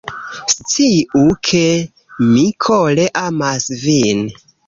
[0.53, 1.61] Sciu ke,
[2.31, 4.27] mi kore amas vin